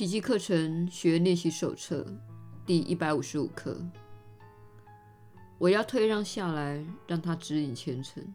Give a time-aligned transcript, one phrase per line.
[0.00, 2.06] 奇迹课程学员练习手册
[2.64, 3.78] 第一百五十五课。
[5.58, 8.34] 我要退让下来，让他指引前程。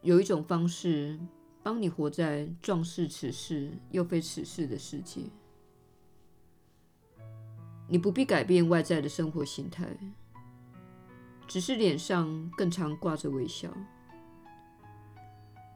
[0.00, 1.20] 有一种方式，
[1.62, 5.20] 帮你活在壮似此世又非此世的世界。
[7.86, 9.86] 你不必改变外在的生活形态，
[11.46, 13.68] 只是脸上更常挂着微笑。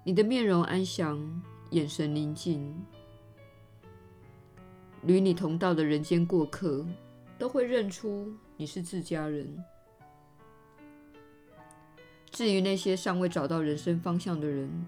[0.05, 2.71] 你的面容安详，眼神宁静，
[5.07, 6.87] 与你同道的人间过客
[7.39, 9.65] 都会认出你是自家人。
[12.31, 14.87] 至于那些尚未找到人生方向的人，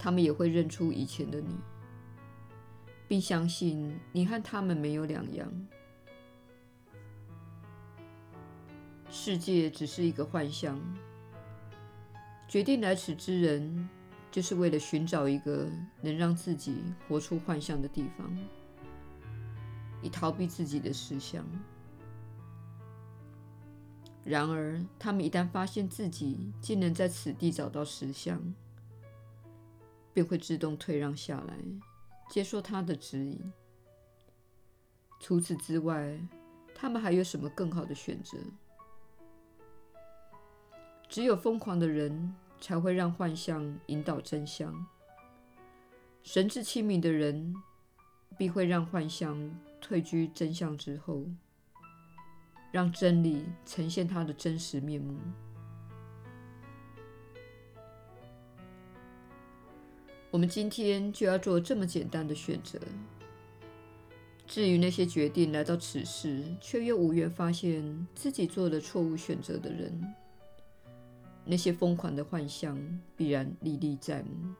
[0.00, 1.54] 他们也会认出以前的你，
[3.06, 5.48] 并相信你和他们没有两样。
[9.08, 10.76] 世界只是一个幻象。
[12.48, 13.88] 决定来此之人，
[14.32, 15.68] 就是为了寻找一个
[16.00, 18.34] 能让自己活出幻象的地方，
[20.00, 21.44] 以逃避自己的实相。
[24.24, 28.40] 然而，他们一旦发现自己竟能在此地找到实相，
[30.14, 31.54] 便会自动退让下来，
[32.30, 33.52] 接受他的指引。
[35.20, 36.18] 除此之外，
[36.74, 38.38] 他们还有什么更好的选择？
[41.08, 44.86] 只有疯狂的人才会让幻象引导真相，
[46.22, 47.52] 神志清明的人
[48.38, 51.26] 必会让幻象退居真相之后，
[52.70, 55.18] 让真理呈现它的真实面目。
[60.30, 62.78] 我们今天就要做这么简单的选择。
[64.46, 70.14] 至于那些决定来到此世，却又无缘发现自己做了错误选择的人，
[71.44, 72.78] 那些疯狂的幻象
[73.16, 74.54] 必然历历在目，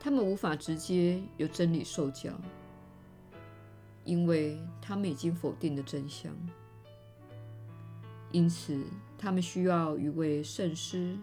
[0.00, 2.32] 他们无法直接由真理受教，
[4.04, 6.34] 因为他们已经否定了真相。
[8.32, 8.82] 因此，
[9.16, 11.16] 他们需要一位圣师，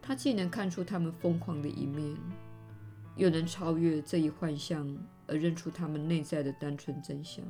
[0.00, 2.16] 他既能看出他们疯狂的一面，
[3.16, 4.96] 又能超越这一幻象
[5.26, 7.44] 而认出他们内在的单纯真相。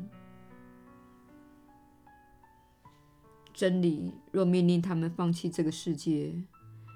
[3.58, 6.32] 真理若命令他们放弃这个世界，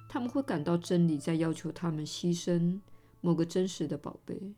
[0.08, 2.78] 他们会感到真理在要求他们牺牲
[3.20, 4.54] 某个真实的宝贝。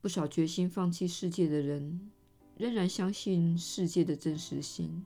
[0.00, 2.12] 不少决心放弃世界的人，
[2.56, 5.04] 仍然相信世界的真实性。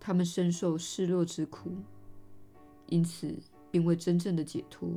[0.00, 1.72] 他们深受失落之苦，
[2.86, 3.38] 因此
[3.70, 4.88] 并未真正的解脱。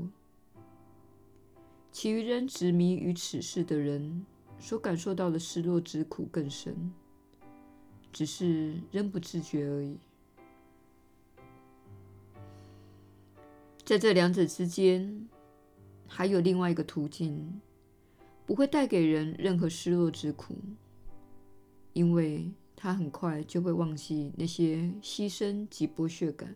[1.92, 4.26] 其余仍执迷于此世的人，
[4.62, 6.94] 所感受到的失落之苦更深。
[8.12, 9.97] 只是仍不自觉而已。
[13.86, 15.28] 在这两者之间，
[16.08, 17.59] 还有另外一个途径，
[18.46, 20.56] 不会带给人任何失落之苦，
[21.94, 26.56] 因为他很快就会忘记那些牺牲及剥削感。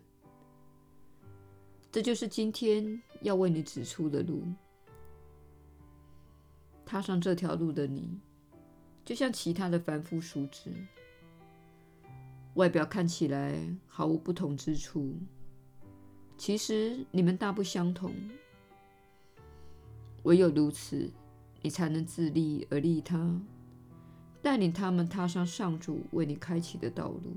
[1.90, 4.42] 这就是今天要为你指出的路。
[6.86, 8.20] 踏上这条路的你，
[9.04, 10.70] 就像其他的凡夫俗子。
[12.54, 15.16] 外表看起来毫无不同之处，
[16.38, 18.14] 其实你们大不相同。
[20.22, 21.10] 唯有如此，
[21.62, 23.40] 你才能自利而利他，
[24.40, 27.36] 带领他们踏上上主为你开启的道路。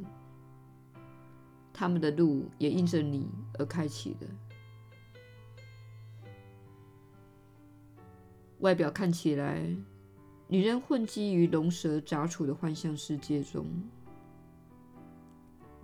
[1.73, 3.27] 他们的路也因着你
[3.57, 4.27] 而开启了。
[8.59, 9.67] 外表看起来，
[10.47, 13.65] 你仍混迹于龙蛇杂处的幻象世界中。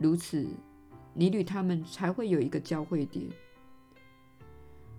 [0.03, 0.46] 如此，
[1.14, 3.25] 你与他们才会有一个交汇点。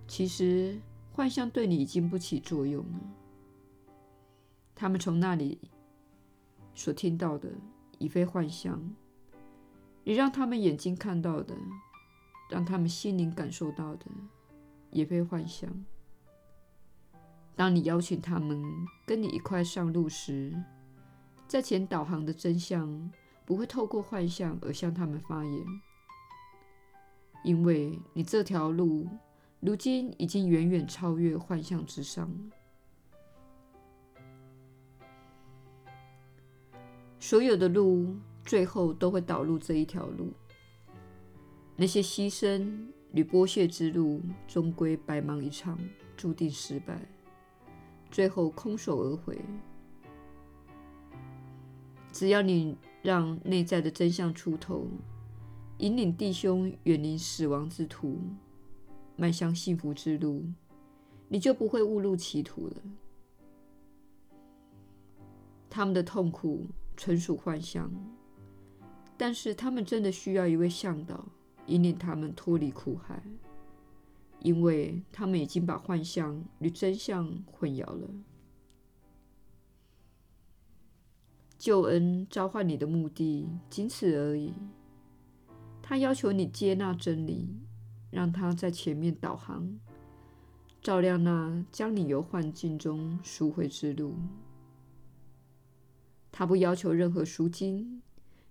[0.07, 0.81] 其实，
[1.13, 2.99] 幻象对你已经不起作用了。
[4.73, 5.59] 他们从那里
[6.73, 7.49] 所听到的
[7.99, 8.81] 已非幻象，
[10.03, 11.55] 你让他们眼睛看到的，
[12.49, 14.05] 让他们心灵感受到的，
[14.89, 15.69] 也非幻象。
[17.55, 18.61] 当你邀请他们
[19.05, 20.51] 跟你一块上路时，
[21.47, 23.11] 在前导航的真相。
[23.45, 25.65] 不会透过幻象而向他们发言，
[27.43, 29.07] 因为你这条路
[29.59, 32.27] 如今已经远远超越幻象之上。
[37.19, 40.33] 所有的路最后都会导入这一条路。
[41.75, 45.77] 那些牺牲与剥削之路终归白忙一场，
[46.17, 46.99] 注定失败，
[48.09, 49.39] 最后空手而回。
[52.11, 52.75] 只要你。
[53.05, 54.87] 让内在的真相出头，
[55.77, 58.19] 引领弟兄远离死亡之途，
[59.15, 60.43] 迈向幸福之路，
[61.29, 62.75] 你就不会误入歧途了。
[65.69, 66.65] 他们的痛苦
[66.97, 67.91] 纯属幻象，
[69.15, 71.23] 但是他们真的需要一位向导，
[71.67, 73.21] 引领他们脱离苦海，
[74.39, 78.09] 因为他们已经把幻象与真相混淆了。
[81.65, 84.53] 救恩召唤你的目的仅此而已。
[85.81, 87.49] 他要求你接纳真理，
[88.11, 89.79] 让他在前面导航，
[90.79, 94.13] 照亮那将你由幻境中赎回之路。
[96.31, 98.03] 他不要求任何赎金，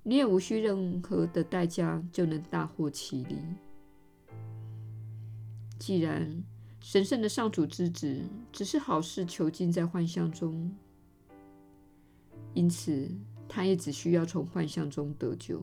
[0.03, 3.37] 你也无需任何的代价就能大获其利。
[5.79, 6.43] 既然
[6.81, 10.75] 神圣的上主之子只是好事囚禁在幻象中，
[12.55, 13.11] 因此
[13.49, 15.63] 他也只需要从幻象中得救。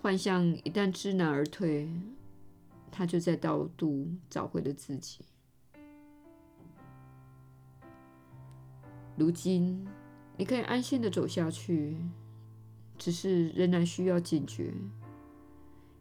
[0.00, 1.88] 幻象一旦知难而退，
[2.90, 5.24] 他就在道路找回了自己。
[9.16, 9.86] 如今，
[10.36, 11.98] 你可以安心的走下去，
[12.98, 14.72] 只是仍然需要警觉，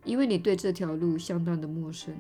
[0.06, 2.16] 因为你对这条路相当的陌生。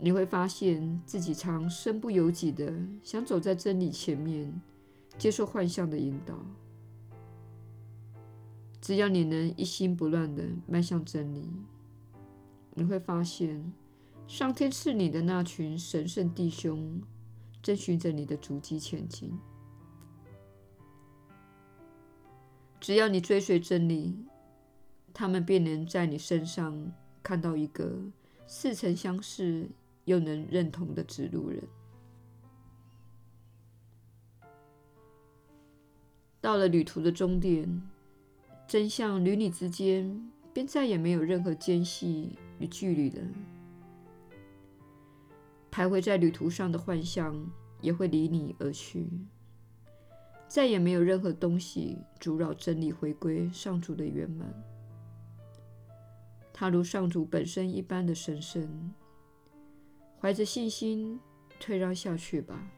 [0.00, 4.60] 你会发现自己常身不由己的想走在真理前面，
[5.18, 6.34] 接受幻象的引导。
[8.80, 11.48] 只要你能一心不乱的迈向真理，
[12.74, 13.72] 你会发现
[14.26, 17.00] 上天赐你的那群神圣弟兄。
[17.62, 19.38] 正循着你的足迹前进。
[22.80, 24.16] 只要你追随真理，
[25.12, 26.90] 他们便能在你身上
[27.22, 28.00] 看到一个
[28.46, 29.68] 似曾相识
[30.10, 31.62] 又能认同的指路人。
[36.40, 37.80] 到了旅途的终点，
[38.66, 43.22] 真相与你之间便再也没有任何间隙与距离了。
[45.70, 47.48] 徘徊在旅途上的幻象
[47.80, 49.08] 也会离你而去，
[50.48, 54.52] 再也没有任何东西阻扰真理回归上主的圆满。
[56.52, 58.92] 它如上主本身一般的神圣，
[60.20, 61.18] 怀着信心
[61.58, 62.70] 退让下去吧，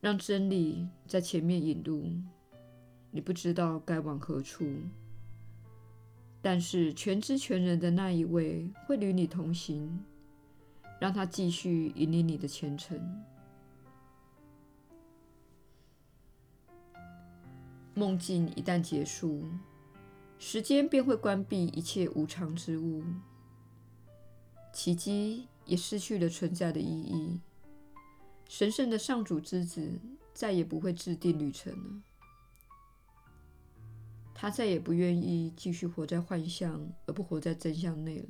[0.00, 2.08] 让真理在前面引路。
[3.10, 4.70] 你不知道该往何处。
[6.40, 10.04] 但是全知全能的那一位会与你同行，
[11.00, 13.24] 让他继续引领你的前程。
[17.94, 19.42] 梦境一旦结束，
[20.38, 23.02] 时间便会关闭一切无常之物，
[24.78, 27.40] 奇迹也失去了存在的意义。
[28.48, 29.98] 神圣的上主之子
[30.32, 32.02] 再也不会制定旅程了。
[34.32, 38.28] 他再也不愿意继续活在幻象，而不活在真相内了。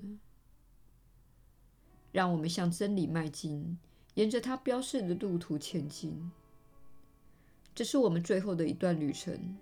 [2.13, 3.79] 让我们向真理迈进，
[4.15, 6.33] 沿着他标示的路途前进。
[7.75, 9.59] 这是我们最后的一段旅程。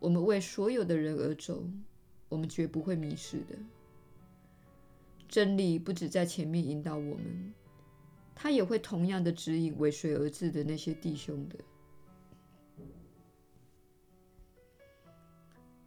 [0.00, 1.62] 我们为所有的人而走，
[2.30, 3.58] 我们绝不会迷失的。
[5.32, 7.54] 真理不止在前面引导我们，
[8.34, 11.58] 他也会同样的指引尾随而至的那些弟兄的。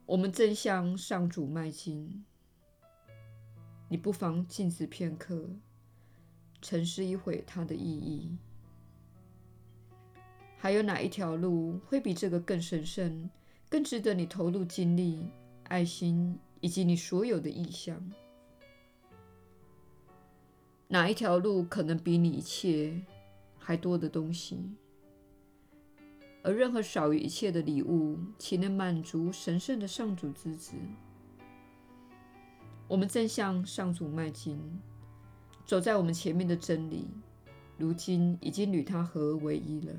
[0.08, 2.26] 我们正向上主迈进，
[3.88, 5.48] 你不妨静止片刻，
[6.60, 8.36] 沉思一会它的意义。
[10.58, 13.30] 还有哪一条路会比这个更神圣、
[13.70, 15.24] 更值得你投入精力、
[15.66, 18.04] 爱心以及你所有的意向？
[20.88, 23.02] 哪一条路可能比你一切
[23.58, 24.60] 还多的东西？
[26.44, 30.76] 而任何少于一切的礼物，岂能满足神圣的上主之子？
[32.88, 34.60] 我们正向上主迈进，
[35.66, 37.08] 走在我们前面的真理，
[37.80, 39.94] 如今已经与他合而为一了，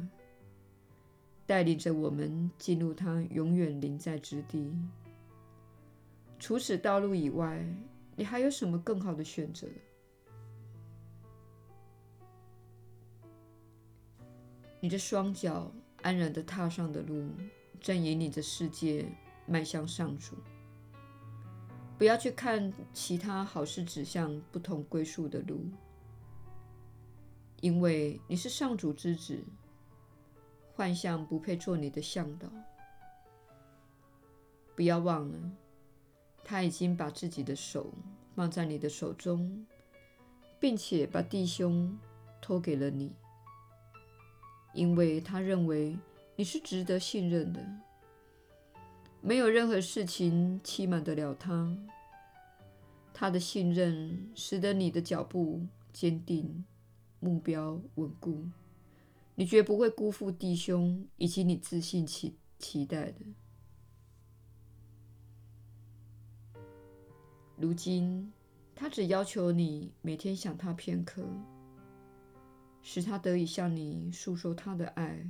[1.47, 4.73] 带领着我们进入他永远临在之地。
[6.38, 7.66] 除此道路以外，
[8.14, 9.66] 你还有什么更好的选择？
[14.87, 15.73] 你的双脚。
[16.02, 17.28] 安然的踏上的路，
[17.81, 19.05] 正引领着世界
[19.45, 20.37] 迈向上主。
[21.99, 25.64] 不要去看其他好事指向不同归宿的路，
[27.61, 29.43] 因为你是上主之子，
[30.76, 32.49] 幻象不配做你的向导。
[34.76, 35.50] 不要忘了，
[36.45, 37.93] 他已经把自己的手
[38.37, 39.66] 放在你的手中，
[40.61, 41.99] 并且把弟兄
[42.40, 43.12] 托给了你。
[44.76, 45.99] 因为他认为
[46.37, 47.66] 你是值得信任的，
[49.23, 51.76] 没有任何事情欺瞒得了他。
[53.14, 56.62] 他的信任使得你的脚步坚定，
[57.18, 58.45] 目标稳固。
[59.35, 63.21] 你绝不会辜负弟兄以及你自信期期待的。
[67.56, 68.30] 如今，
[68.75, 71.23] 他只要求你每天想他片刻，
[72.88, 75.28] 使他得以向你诉说他的爱，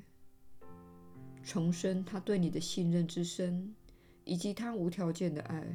[1.43, 3.75] 重申他对你的信任之深，
[4.25, 5.67] 以及他无条件的爱。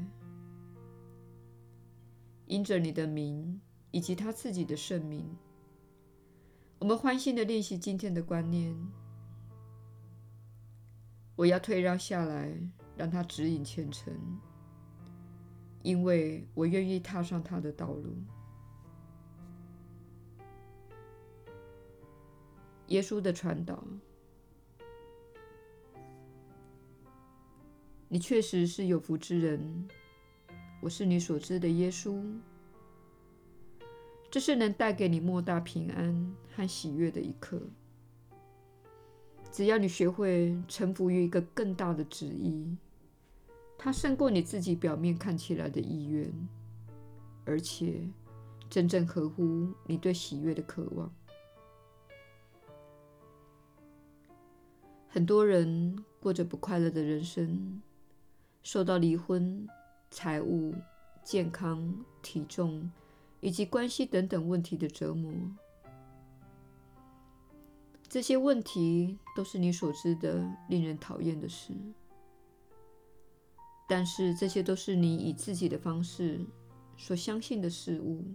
[2.45, 3.59] 因着你的名
[3.89, 5.25] 以及他自己的圣名，
[6.77, 8.77] 我们欢欣地练习今天的观念。
[11.35, 12.55] 我要退让下来，
[12.95, 14.13] 让他指引前程，
[15.81, 18.15] 因为我愿意踏上他的道路。
[22.91, 23.81] 耶稣的传导，
[28.09, 29.87] 你确实是有福之人。
[30.81, 32.21] 我是你所知的耶稣，
[34.29, 37.61] 这是能带给你莫大平安和喜悦的一刻。
[39.53, 42.75] 只要你学会臣服于一个更大的旨意，
[43.77, 46.29] 它胜过你自己表面看起来的意愿，
[47.45, 48.01] 而且
[48.69, 51.09] 真正合乎你对喜悦的渴望。
[55.13, 57.81] 很多人过着不快乐的人生，
[58.63, 59.67] 受到离婚。
[60.13, 60.75] 财务、
[61.23, 62.91] 健康、体重
[63.39, 65.31] 以及关系等等问题的折磨，
[68.09, 71.73] 这些问题都是你所知的令人讨厌的事。
[73.87, 76.45] 但是，这些都是你以自己的方式
[76.97, 78.25] 所相信的事物，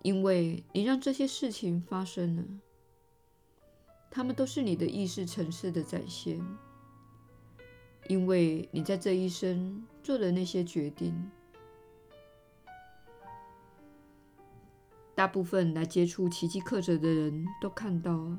[0.00, 2.42] 因为你让这些事情发生了，
[4.10, 6.40] 它们都是你的意识层次的展现。
[8.08, 11.30] 因为你在这一生做的那些决定，
[15.14, 18.30] 大部分来接触奇迹课程的人都看到，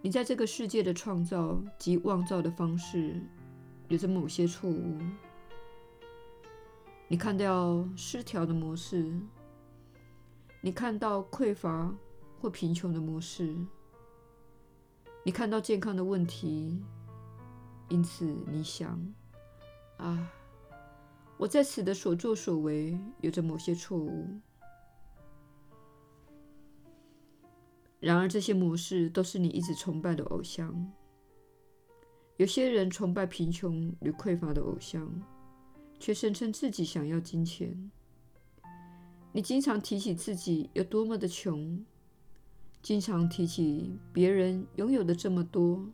[0.00, 3.20] 你在这个世界的创造及妄造的方式
[3.88, 4.96] 有着某些错误。
[7.08, 9.12] 你看到失调的模式，
[10.60, 11.92] 你看到匮乏
[12.40, 13.56] 或贫穷的模式，
[15.24, 16.82] 你看到健康的问题。
[17.88, 18.98] 因此，你想，
[19.98, 20.32] 啊，
[21.36, 24.26] 我在此的所作所为有着某些错误。
[28.00, 30.90] 然而，这些模式都是你一直崇拜的偶像。
[32.38, 35.06] 有些人崇拜贫穷与匮乏的偶像，
[36.00, 37.90] 却声称自己想要金钱。
[39.32, 41.84] 你经常提起自己有多么的穷，
[42.82, 45.88] 经常提起别人拥有的这么多。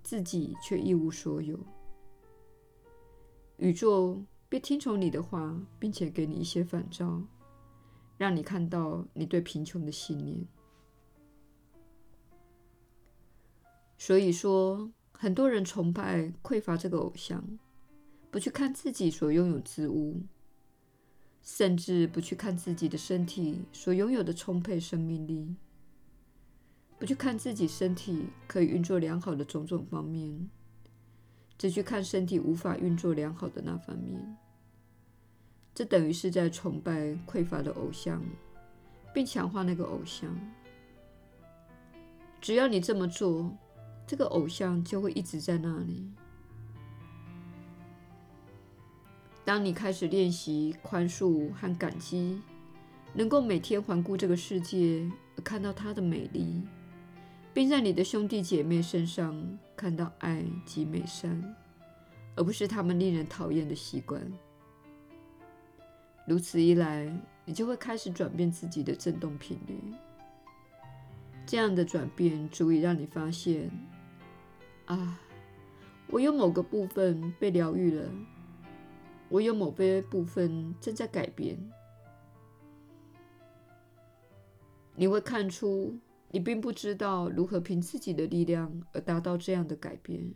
[0.00, 1.58] 自己却一无所有，
[3.58, 7.22] 宇宙便听从你的话，并且给你一些反照，
[8.16, 10.46] 让你看到你对贫穷的信念。
[13.98, 17.58] 所以说，很多人崇拜匮乏这个偶像，
[18.30, 20.22] 不去看自己所拥有之物，
[21.50, 25.56] 甚至不去看自己的身体所拥有的充沛生命力。
[26.98, 30.50] 不去看自己身体可以运作良好的种种方面，
[31.56, 34.36] 只去看身体无法运作良好的那方面，
[35.74, 38.22] 这等于是在崇拜匮乏的偶像，
[39.14, 40.38] 并强化那个偶像。
[42.42, 43.56] 只要你这么做，
[44.06, 46.12] 这个偶像就会一直在那里。
[49.48, 52.38] 当你开始练习宽恕和感激，
[53.14, 55.10] 能够每天环顾这个世界，
[55.42, 56.62] 看到它的美丽。
[57.54, 61.42] 并在你的兄弟姐妹身上看到爱及美善，
[62.36, 64.20] 而不是他们令人讨厌的习惯。
[66.26, 67.10] 如此一来，
[67.46, 69.80] 你就会开始转变自己的振动频率。
[71.46, 73.70] 这样的转变足以让你发现：
[74.84, 75.18] 啊，
[76.08, 78.10] 我有某个部分被疗愈了，
[79.28, 81.58] 我有某些部分正在改变。
[84.94, 85.98] 你会看出。
[86.30, 90.30] 你并不知道如何凭自己的力量而达到这样的改变，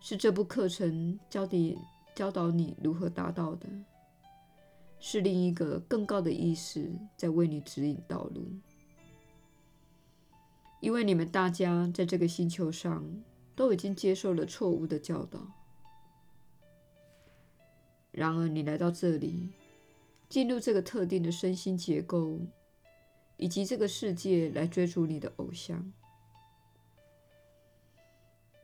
[0.00, 1.76] 是这部课程教你
[2.14, 3.68] 教导你如何达到的，
[4.98, 8.48] 是另一个更高的意识在为你指引道路，
[10.80, 13.04] 因为你们大家在这个星球上
[13.54, 15.46] 都已经接受了错误的教导，
[18.14, 19.50] 然而你来到这里，
[20.28, 22.40] 进入这个特定的身心结构。
[23.36, 25.92] 以及这个世界来追逐你的偶像，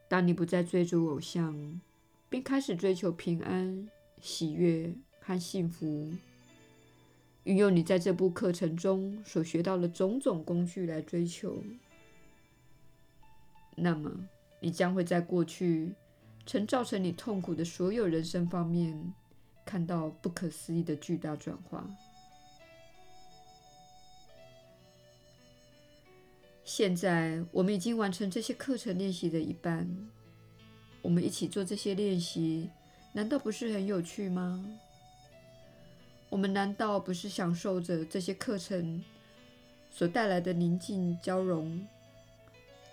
[0.08, 1.80] 当你不再追逐偶像，
[2.28, 3.90] 并开始追求平安、
[4.20, 6.12] 喜悦和幸福，
[7.42, 11.64] 运用你在这部课程中所学到的种种工具来追求，
[13.74, 14.28] 那么
[14.60, 15.92] 你将会在过去
[16.46, 19.12] 曾造成你痛苦的所有人生方面，
[19.64, 21.88] 看到不可思议的巨大转化。
[26.64, 29.88] 现在我们已经完成这些课程练习的一半，
[31.02, 32.70] 我们一起做这些练习，
[33.12, 34.64] 难道不是很有趣吗？
[36.28, 39.02] 我们难道不是享受着这些课程
[39.90, 41.84] 所带来的宁静交融？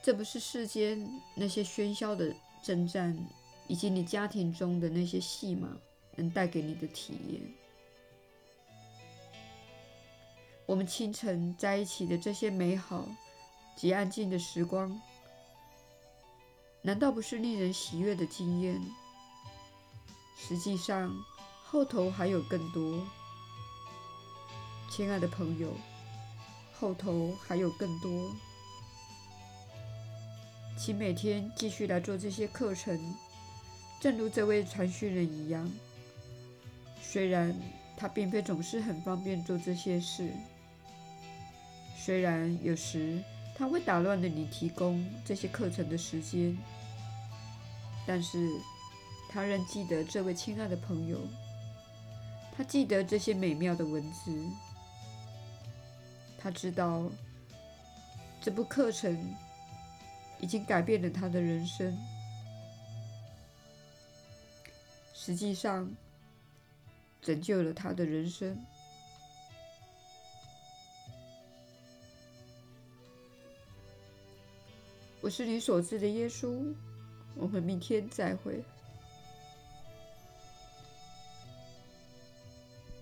[0.01, 2.33] 这不是世间那些喧嚣的
[2.63, 3.15] 征战，
[3.67, 5.77] 以及你家庭中的那些戏吗
[6.17, 7.41] 能带给你的体验。
[10.65, 13.07] 我们清晨在一起的这些美好。
[13.77, 14.99] 及安静的时光，
[16.81, 18.81] 难道不是令人喜悦的经验？
[20.35, 21.15] 实际上，
[21.63, 23.05] 后头还有更多，
[24.89, 25.71] 亲爱的朋友，
[26.73, 28.31] 后头还有更多。
[30.75, 33.15] 请每天继续来做这些课程，
[34.01, 35.71] 正如这位传讯人一样。
[37.17, 37.51] 虽然
[37.97, 40.31] 他并非总是很方便做这些事，
[41.97, 43.23] 虽然有时。
[43.55, 46.55] 他会打乱了你提供这些课程的时间，
[48.05, 48.47] 但是
[49.31, 51.17] 他仍记得这位亲爱的朋友，
[52.55, 54.39] 他记得这些美妙的文字，
[56.37, 57.09] 他知道
[58.39, 59.17] 这部课程
[60.39, 61.97] 已经改变了他的人生，
[65.15, 65.91] 实际上
[67.21, 68.57] 拯救了他的人生。
[75.19, 76.73] 我是你所知的耶稣，
[77.35, 78.63] 我们明天再会。